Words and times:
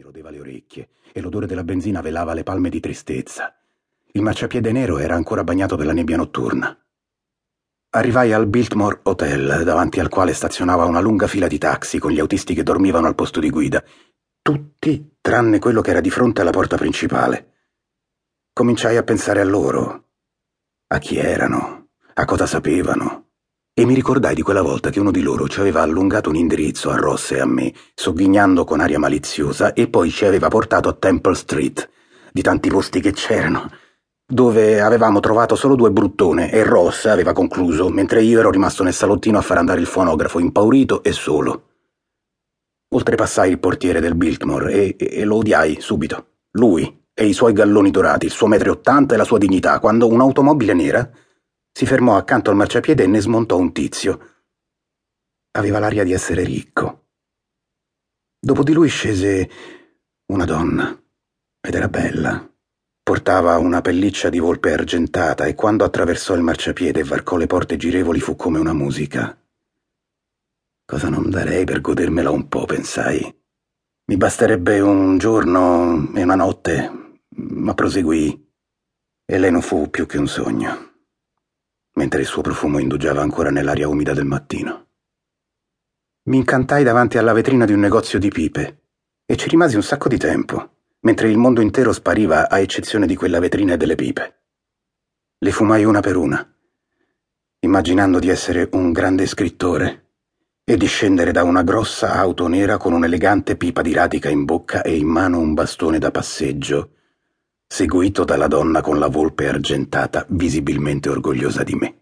mi 0.00 0.06
rodeva 0.06 0.30
le 0.30 0.40
orecchie 0.40 0.88
e 1.12 1.20
l'odore 1.20 1.46
della 1.46 1.62
benzina 1.62 2.00
velava 2.00 2.32
le 2.32 2.42
palme 2.42 2.70
di 2.70 2.80
tristezza. 2.80 3.54
Il 4.12 4.22
marciapiede 4.22 4.72
nero 4.72 4.96
era 4.96 5.14
ancora 5.14 5.44
bagnato 5.44 5.76
dalla 5.76 5.92
nebbia 5.92 6.16
notturna. 6.16 6.74
Arrivai 7.90 8.32
al 8.32 8.46
Biltmore 8.46 9.00
Hotel, 9.02 9.62
davanti 9.62 10.00
al 10.00 10.08
quale 10.08 10.32
stazionava 10.32 10.86
una 10.86 11.00
lunga 11.00 11.26
fila 11.26 11.46
di 11.48 11.58
taxi 11.58 11.98
con 11.98 12.12
gli 12.12 12.18
autisti 12.18 12.54
che 12.54 12.62
dormivano 12.62 13.08
al 13.08 13.14
posto 13.14 13.40
di 13.40 13.50
guida, 13.50 13.84
tutti 14.40 15.16
tranne 15.20 15.58
quello 15.58 15.82
che 15.82 15.90
era 15.90 16.00
di 16.00 16.10
fronte 16.10 16.40
alla 16.40 16.50
porta 16.50 16.78
principale. 16.78 17.52
Cominciai 18.54 18.96
a 18.96 19.02
pensare 19.02 19.42
a 19.42 19.44
loro, 19.44 20.04
a 20.86 20.98
chi 20.98 21.18
erano, 21.18 21.88
a 22.14 22.24
cosa 22.24 22.46
sapevano 22.46 23.29
e 23.80 23.86
mi 23.86 23.94
ricordai 23.94 24.34
di 24.34 24.42
quella 24.42 24.60
volta 24.60 24.90
che 24.90 25.00
uno 25.00 25.10
di 25.10 25.22
loro 25.22 25.48
ci 25.48 25.58
aveva 25.58 25.80
allungato 25.80 26.28
un 26.28 26.36
indirizzo 26.36 26.90
a 26.90 26.96
Ross 26.96 27.30
e 27.30 27.40
a 27.40 27.46
me, 27.46 27.72
sogghignando 27.94 28.64
con 28.64 28.80
aria 28.80 28.98
maliziosa, 28.98 29.72
e 29.72 29.88
poi 29.88 30.10
ci 30.10 30.26
aveva 30.26 30.48
portato 30.48 30.90
a 30.90 30.92
Temple 30.92 31.34
Street, 31.34 31.88
di 32.30 32.42
tanti 32.42 32.68
posti 32.68 33.00
che 33.00 33.12
c'erano, 33.12 33.70
dove 34.26 34.82
avevamo 34.82 35.20
trovato 35.20 35.56
solo 35.56 35.76
due 35.76 35.90
bruttone 35.90 36.52
e 36.52 36.62
Ross 36.62 37.06
aveva 37.06 37.32
concluso, 37.32 37.88
mentre 37.88 38.22
io 38.22 38.40
ero 38.40 38.50
rimasto 38.50 38.82
nel 38.82 38.92
salottino 38.92 39.38
a 39.38 39.42
far 39.42 39.56
andare 39.56 39.80
il 39.80 39.86
fonografo, 39.86 40.40
impaurito 40.40 41.02
e 41.02 41.12
solo. 41.12 41.68
Oltrepassai 42.90 43.48
il 43.48 43.58
portiere 43.58 44.00
del 44.00 44.14
Biltmore 44.14 44.74
e, 44.74 44.96
e, 44.98 45.08
e 45.10 45.24
lo 45.24 45.36
odiai 45.36 45.78
subito. 45.80 46.26
Lui 46.50 47.04
e 47.14 47.24
i 47.24 47.32
suoi 47.32 47.54
galloni 47.54 47.90
dorati, 47.90 48.26
il 48.26 48.32
suo 48.32 48.46
metro 48.46 48.68
e 48.68 48.72
ottanta 48.72 49.14
e 49.14 49.16
la 49.16 49.24
sua 49.24 49.38
dignità, 49.38 49.78
quando 49.78 50.06
un'automobile 50.06 50.74
nera 50.74 51.10
si 51.72 51.86
fermò 51.86 52.16
accanto 52.16 52.50
al 52.50 52.56
marciapiede 52.56 53.04
e 53.04 53.06
ne 53.06 53.20
smontò 53.20 53.56
un 53.56 53.72
tizio. 53.72 54.28
Aveva 55.52 55.78
l'aria 55.78 56.04
di 56.04 56.12
essere 56.12 56.44
ricco. 56.44 57.06
Dopo 58.38 58.62
di 58.62 58.72
lui 58.72 58.88
scese 58.88 59.50
una 60.26 60.44
donna, 60.44 60.98
ed 61.60 61.74
era 61.74 61.88
bella. 61.88 62.48
Portava 63.02 63.58
una 63.58 63.80
pelliccia 63.80 64.28
di 64.28 64.38
volpe 64.38 64.72
argentata 64.72 65.46
e 65.46 65.54
quando 65.54 65.84
attraversò 65.84 66.34
il 66.34 66.42
marciapiede 66.42 67.00
e 67.00 67.04
varcò 67.04 67.36
le 67.36 67.46
porte 67.46 67.76
girevoli 67.76 68.20
fu 68.20 68.36
come 68.36 68.58
una 68.58 68.72
musica. 68.72 69.36
Cosa 70.84 71.08
non 71.08 71.30
darei 71.30 71.64
per 71.64 71.80
godermela 71.80 72.30
un 72.30 72.48
po', 72.48 72.66
pensai. 72.66 73.22
Mi 74.06 74.16
basterebbe 74.16 74.80
un 74.80 75.18
giorno 75.18 76.12
e 76.14 76.22
una 76.22 76.34
notte, 76.34 77.18
ma 77.28 77.74
proseguì. 77.74 78.48
E 79.24 79.38
lei 79.38 79.50
non 79.50 79.62
fu 79.62 79.88
più 79.90 80.06
che 80.06 80.18
un 80.18 80.26
sogno 80.26 80.89
mentre 81.94 82.20
il 82.20 82.26
suo 82.26 82.42
profumo 82.42 82.78
indugiava 82.78 83.22
ancora 83.22 83.50
nell'aria 83.50 83.88
umida 83.88 84.12
del 84.12 84.24
mattino. 84.24 84.86
Mi 86.24 86.36
incantai 86.36 86.84
davanti 86.84 87.18
alla 87.18 87.32
vetrina 87.32 87.64
di 87.64 87.72
un 87.72 87.80
negozio 87.80 88.18
di 88.18 88.28
pipe 88.28 88.82
e 89.26 89.36
ci 89.36 89.48
rimasi 89.48 89.76
un 89.76 89.82
sacco 89.82 90.08
di 90.08 90.18
tempo, 90.18 90.76
mentre 91.00 91.30
il 91.30 91.36
mondo 91.36 91.60
intero 91.60 91.92
spariva 91.92 92.48
a 92.48 92.58
eccezione 92.58 93.06
di 93.06 93.16
quella 93.16 93.40
vetrina 93.40 93.74
e 93.74 93.76
delle 93.76 93.94
pipe. 93.94 94.42
Le 95.38 95.50
fumai 95.50 95.84
una 95.84 96.00
per 96.00 96.16
una, 96.16 96.46
immaginando 97.60 98.18
di 98.18 98.28
essere 98.28 98.68
un 98.72 98.92
grande 98.92 99.26
scrittore 99.26 100.08
e 100.64 100.76
di 100.76 100.86
scendere 100.86 101.32
da 101.32 101.42
una 101.42 101.62
grossa 101.62 102.12
auto 102.12 102.46
nera 102.46 102.76
con 102.76 102.92
un'elegante 102.92 103.56
pipa 103.56 103.82
di 103.82 103.92
radica 103.92 104.28
in 104.28 104.44
bocca 104.44 104.82
e 104.82 104.96
in 104.96 105.08
mano 105.08 105.38
un 105.38 105.54
bastone 105.54 105.98
da 105.98 106.10
passeggio 106.10 106.92
seguito 107.72 108.24
dalla 108.24 108.48
donna 108.48 108.80
con 108.80 108.98
la 108.98 109.06
volpe 109.06 109.48
argentata, 109.48 110.26
visibilmente 110.30 111.08
orgogliosa 111.08 111.62
di 111.62 111.74
me. 111.76 111.94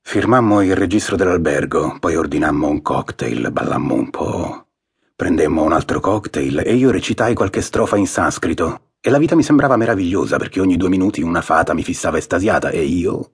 Firmammo 0.00 0.62
il 0.62 0.74
registro 0.74 1.16
dell'albergo, 1.16 1.98
poi 2.00 2.16
ordinammo 2.16 2.66
un 2.66 2.80
cocktail, 2.80 3.52
ballammo 3.52 3.94
un 3.94 4.10
po'. 4.10 4.66
Prendemmo 5.14 5.62
un 5.62 5.72
altro 5.72 6.00
cocktail 6.00 6.62
e 6.64 6.74
io 6.74 6.90
recitai 6.90 7.34
qualche 7.34 7.60
strofa 7.60 7.96
in 7.98 8.06
sanscrito. 8.06 8.94
E 9.00 9.10
la 9.10 9.18
vita 9.18 9.36
mi 9.36 9.42
sembrava 9.42 9.76
meravigliosa 9.76 10.38
perché 10.38 10.60
ogni 10.60 10.78
due 10.78 10.88
minuti 10.88 11.20
una 11.20 11.42
fata 11.42 11.74
mi 11.74 11.84
fissava 11.84 12.16
estasiata 12.16 12.70
e 12.70 12.82
io, 12.82 13.32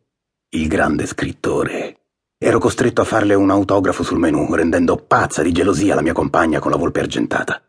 il 0.51 0.67
grande 0.67 1.07
scrittore, 1.07 2.01
ero 2.37 2.59
costretto 2.59 3.03
a 3.03 3.05
farle 3.05 3.35
un 3.35 3.51
autografo 3.51 4.03
sul 4.03 4.19
menù, 4.19 4.53
rendendo 4.53 4.97
pazza 4.97 5.43
di 5.43 5.53
gelosia 5.53 5.95
la 5.95 6.03
mia 6.03 6.13
compagna 6.13 6.59
con 6.59 6.73
la 6.73 6.77
volpe 6.77 7.01
argentata. 7.01 7.63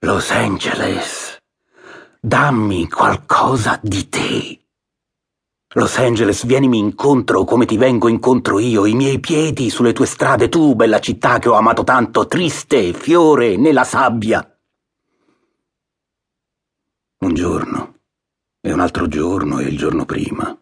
Los 0.00 0.30
Angeles! 0.30 1.23
Dammi 2.26 2.88
qualcosa 2.88 3.78
di 3.82 4.08
te. 4.08 4.64
Los 5.74 5.98
Angeles, 5.98 6.46
vienimi 6.46 6.78
incontro 6.78 7.44
come 7.44 7.66
ti 7.66 7.76
vengo 7.76 8.08
incontro 8.08 8.58
io, 8.58 8.86
i 8.86 8.94
miei 8.94 9.20
piedi 9.20 9.68
sulle 9.68 9.92
tue 9.92 10.06
strade, 10.06 10.48
tu, 10.48 10.74
bella 10.74 11.00
città 11.00 11.38
che 11.38 11.50
ho 11.50 11.52
amato 11.52 11.84
tanto, 11.84 12.26
triste, 12.26 12.94
fiore, 12.94 13.58
nella 13.58 13.84
sabbia. 13.84 14.58
Un 17.18 17.34
giorno, 17.34 17.98
e 18.58 18.72
un 18.72 18.80
altro 18.80 19.06
giorno, 19.06 19.58
e 19.58 19.64
il 19.64 19.76
giorno 19.76 20.06
prima. 20.06 20.58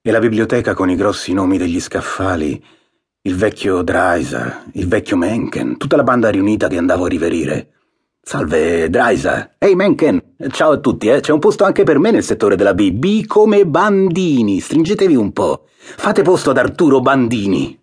E 0.00 0.10
la 0.10 0.20
biblioteca 0.20 0.72
con 0.72 0.88
i 0.88 0.96
grossi 0.96 1.34
nomi 1.34 1.58
degli 1.58 1.80
scaffali, 1.80 2.64
il 3.20 3.36
vecchio 3.36 3.82
Dreiser, 3.82 4.70
il 4.72 4.88
vecchio 4.88 5.18
Mencken, 5.18 5.76
tutta 5.76 5.96
la 5.96 6.02
banda 6.02 6.30
riunita 6.30 6.66
che 6.66 6.78
andavo 6.78 7.04
a 7.04 7.08
riverire. 7.08 7.72
Salve, 8.28 8.90
Dreiser. 8.90 9.54
Ehi, 9.56 9.74
Mencken. 9.74 10.34
Ciao 10.50 10.72
a 10.72 10.76
tutti, 10.80 11.08
eh. 11.08 11.20
C'è 11.20 11.32
un 11.32 11.38
posto 11.38 11.64
anche 11.64 11.82
per 11.82 11.98
me 11.98 12.10
nel 12.10 12.22
settore 12.22 12.56
della 12.56 12.74
B. 12.74 12.90
B 12.90 13.24
come 13.24 13.64
Bandini. 13.64 14.60
Stringetevi 14.60 15.16
un 15.16 15.32
po'. 15.32 15.64
Fate 15.78 16.20
posto 16.20 16.50
ad 16.50 16.58
Arturo 16.58 17.00
Bandini. 17.00 17.82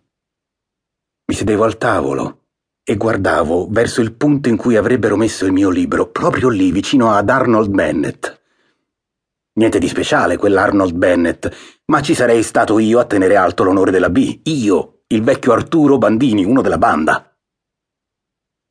Mi 1.26 1.36
sedevo 1.36 1.64
al 1.64 1.80
tavolo 1.80 2.42
e 2.84 2.96
guardavo 2.96 3.70
verso 3.72 4.02
il 4.02 4.14
punto 4.14 4.48
in 4.48 4.56
cui 4.56 4.76
avrebbero 4.76 5.16
messo 5.16 5.48
il 5.48 5.52
mio 5.52 5.72
libro, 5.72 6.12
proprio 6.12 6.50
lì, 6.50 6.72
vicino 6.72 7.12
ad 7.12 7.28
Arnold 7.28 7.72
Bennett. 7.72 8.42
Niente 9.54 9.80
di 9.80 9.88
speciale 9.88 10.38
quell'Arnold 10.38 10.94
Bennett, 10.94 11.50
ma 11.86 12.04
ci 12.04 12.14
sarei 12.14 12.44
stato 12.44 12.78
io 12.78 13.00
a 13.00 13.06
tenere 13.06 13.36
alto 13.36 13.64
l'onore 13.64 13.90
della 13.90 14.12
B. 14.12 14.42
Io, 14.44 15.06
il 15.08 15.24
vecchio 15.24 15.54
Arturo 15.54 15.98
Bandini, 15.98 16.46
uno 16.46 16.62
della 16.62 16.78
banda. 16.78 17.35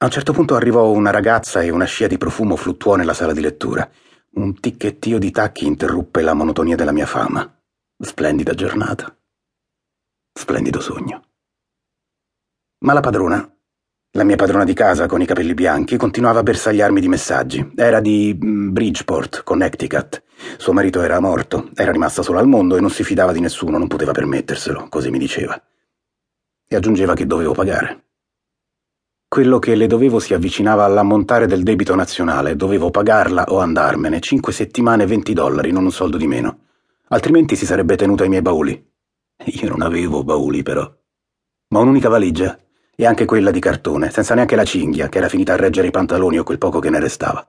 A 0.05 0.09
un 0.09 0.13
certo 0.13 0.35
punto 0.35 0.55
arrivò 0.55 0.91
una 0.91 1.11
ragazza 1.11 1.63
e 1.63 1.71
una 1.71 1.87
scia 1.87 2.07
di 2.07 2.19
profumo 2.19 2.57
fluttuò 2.57 2.95
nella 2.95 3.15
sala 3.15 3.33
di 3.33 3.41
lettura. 3.41 3.91
Un 4.33 4.53
ticchettio 4.61 5.19
di 5.19 5.31
tacchi 5.31 5.65
interruppe 5.65 6.21
la 6.21 6.35
monotonia 6.35 6.77
della 6.77 6.93
mia 6.93 7.07
fama. 7.07 7.59
Splendida 7.97 8.53
giornata. 8.53 9.17
Splendido 10.31 10.81
sogno. 10.81 11.23
Ma 12.81 12.93
la 12.93 13.01
padrona, 13.01 13.51
la 14.11 14.25
mia 14.25 14.37
padrona 14.37 14.65
di 14.65 14.75
casa 14.75 15.07
con 15.07 15.23
i 15.23 15.27
capelli 15.27 15.55
bianchi, 15.55 15.97
continuava 15.97 16.41
a 16.41 16.43
bersagliarmi 16.43 17.01
di 17.01 17.09
messaggi. 17.09 17.73
Era 17.75 18.01
di 18.01 18.39
mm, 18.39 18.73
Bridgeport, 18.75 19.43
Connecticut. 19.43 20.23
Suo 20.59 20.75
marito 20.75 21.01
era 21.01 21.19
morto, 21.19 21.71
era 21.75 21.93
rimasta 21.93 22.21
sola 22.21 22.41
al 22.41 22.47
mondo 22.47 22.77
e 22.77 22.81
non 22.83 22.91
si 22.91 23.05
fidava 23.05 23.33
di 23.33 23.41
nessuno, 23.41 23.79
non 23.79 23.89
poteva 23.89 24.13
permetterselo, 24.13 24.87
così 24.91 25.09
mi 25.09 25.19
diceva. 25.19 25.59
E 26.69 26.77
aggiungeva 26.77 27.15
che 27.15 27.25
dovevo 27.25 27.55
pagare. 27.55 28.04
Quello 29.35 29.59
che 29.59 29.75
le 29.75 29.89
dovevo 29.89 30.21
si 30.21 30.33
avvicinava 30.33 30.85
all'ammontare 30.85 31.49
del 31.49 31.65
debito 31.65 31.97
nazionale, 31.97 32.55
dovevo 32.55 32.91
pagarla 32.91 33.47
o 33.49 33.59
andarmene, 33.59 34.21
cinque 34.21 34.53
settimane 34.53 35.03
e 35.03 35.07
venti 35.07 35.33
dollari, 35.33 35.73
non 35.73 35.83
un 35.83 35.91
soldo 35.91 36.17
di 36.17 36.29
meno. 36.29 36.59
Altrimenti 37.09 37.57
si 37.57 37.67
sarebbe 37.67 37.97
tenuto 37.97 38.23
ai 38.23 38.29
miei 38.29 38.43
bauli. 38.43 38.81
Io 39.47 39.69
non 39.69 39.83
avevo 39.83 40.23
bauli, 40.23 40.63
però. 40.63 40.89
Ma 41.71 41.81
un'unica 41.81 42.09
valigia, 42.09 42.57
e 42.95 43.07
anche 43.07 43.25
quella 43.25 43.51
di 43.51 43.59
cartone, 43.59 44.09
senza 44.13 44.37
neanche 44.37 44.55
la 44.55 44.65
cinghia, 44.65 45.09
che 45.09 45.19
era 45.19 45.29
finita 45.29 45.55
a 45.55 45.57
reggere 45.57 45.89
i 45.89 45.91
pantaloni 45.91 46.39
o 46.39 46.45
quel 46.45 46.59
poco 46.59 46.79
che 46.79 46.91
ne 46.91 47.01
restava. 47.01 47.45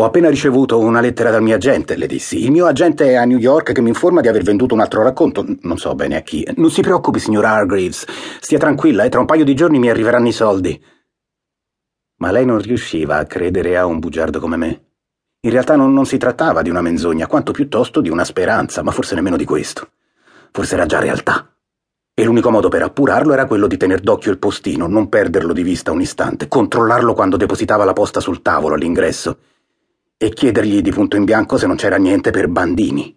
Ho 0.00 0.04
appena 0.04 0.28
ricevuto 0.28 0.78
una 0.78 1.00
lettera 1.00 1.32
dal 1.32 1.42
mio 1.42 1.56
agente, 1.56 1.96
le 1.96 2.06
dissi. 2.06 2.44
Il 2.44 2.52
mio 2.52 2.66
agente 2.66 3.08
è 3.08 3.14
a 3.14 3.24
New 3.24 3.36
York 3.36 3.72
che 3.72 3.80
mi 3.80 3.88
informa 3.88 4.20
di 4.20 4.28
aver 4.28 4.44
venduto 4.44 4.72
un 4.72 4.78
altro 4.78 5.02
racconto. 5.02 5.44
Non 5.62 5.76
so 5.76 5.92
bene 5.96 6.14
a 6.14 6.20
chi. 6.20 6.46
Non 6.54 6.70
si 6.70 6.82
preoccupi, 6.82 7.18
signor 7.18 7.44
Hargreaves. 7.44 8.06
Stia 8.38 8.58
tranquilla 8.58 9.02
e 9.02 9.08
tra 9.08 9.18
un 9.18 9.26
paio 9.26 9.42
di 9.42 9.56
giorni 9.56 9.80
mi 9.80 9.90
arriveranno 9.90 10.28
i 10.28 10.32
soldi. 10.32 10.80
Ma 12.18 12.30
lei 12.30 12.46
non 12.46 12.60
riusciva 12.60 13.16
a 13.16 13.24
credere 13.24 13.76
a 13.76 13.86
un 13.86 13.98
bugiardo 13.98 14.38
come 14.38 14.56
me. 14.56 14.84
In 15.40 15.50
realtà 15.50 15.74
non, 15.74 15.92
non 15.92 16.06
si 16.06 16.16
trattava 16.16 16.62
di 16.62 16.70
una 16.70 16.80
menzogna, 16.80 17.26
quanto 17.26 17.50
piuttosto 17.50 18.00
di 18.00 18.08
una 18.08 18.24
speranza, 18.24 18.84
ma 18.84 18.92
forse 18.92 19.16
nemmeno 19.16 19.36
di 19.36 19.44
questo. 19.44 19.88
Forse 20.52 20.74
era 20.76 20.86
già 20.86 21.00
realtà. 21.00 21.56
E 22.14 22.22
l'unico 22.22 22.52
modo 22.52 22.68
per 22.68 22.82
appurarlo 22.82 23.32
era 23.32 23.46
quello 23.46 23.66
di 23.66 23.76
tener 23.76 23.98
d'occhio 23.98 24.30
il 24.30 24.38
postino, 24.38 24.86
non 24.86 25.08
perderlo 25.08 25.52
di 25.52 25.64
vista 25.64 25.90
un 25.90 26.00
istante, 26.00 26.46
controllarlo 26.46 27.14
quando 27.14 27.36
depositava 27.36 27.84
la 27.84 27.92
posta 27.94 28.20
sul 28.20 28.42
tavolo 28.42 28.76
all'ingresso 28.76 29.38
e 30.20 30.30
chiedergli 30.30 30.82
di 30.82 30.90
punto 30.90 31.14
in 31.16 31.24
bianco 31.24 31.56
se 31.56 31.68
non 31.68 31.76
c'era 31.76 31.96
niente 31.96 32.30
per 32.30 32.48
Bandini. 32.48 33.16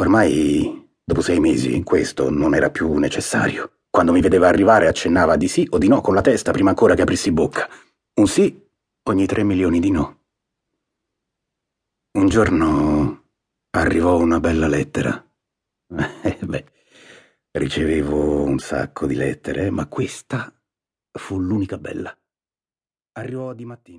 Ormai, 0.00 0.90
dopo 1.04 1.20
sei 1.20 1.38
mesi, 1.38 1.80
questo 1.84 2.30
non 2.30 2.54
era 2.54 2.70
più 2.70 2.92
necessario. 2.96 3.82
Quando 3.88 4.12
mi 4.12 4.20
vedeva 4.20 4.48
arrivare 4.48 4.88
accennava 4.88 5.36
di 5.36 5.46
sì 5.46 5.66
o 5.70 5.78
di 5.78 5.86
no 5.86 6.00
con 6.00 6.14
la 6.14 6.20
testa 6.20 6.50
prima 6.50 6.70
ancora 6.70 6.94
che 6.94 7.02
aprissi 7.02 7.30
bocca. 7.30 7.68
Un 8.14 8.26
sì 8.26 8.68
ogni 9.04 9.26
tre 9.26 9.44
milioni 9.44 9.78
di 9.78 9.90
no. 9.90 10.18
Un 12.12 12.28
giorno 12.28 13.24
arrivò 13.70 14.18
una 14.18 14.40
bella 14.40 14.66
lettera. 14.66 15.24
Eh, 16.22 16.38
beh, 16.44 16.64
ricevevo 17.52 18.44
un 18.44 18.58
sacco 18.58 19.06
di 19.06 19.14
lettere, 19.14 19.70
ma 19.70 19.86
questa 19.86 20.52
fu 21.10 21.40
l'unica 21.40 21.78
bella. 21.78 22.16
Arrivò 23.12 23.52
di 23.54 23.64
mattina. 23.64 23.98